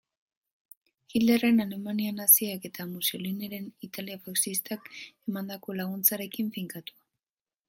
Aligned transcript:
Hitlerren 1.13 1.61
Alemania 1.65 2.15
naziak 2.21 2.65
eta 2.71 2.87
Mussoliniren 2.95 3.69
Italia 3.89 4.19
faxistak 4.27 4.93
emandako 4.97 5.81
laguntzarekin 5.83 6.55
finkatua. 6.59 7.11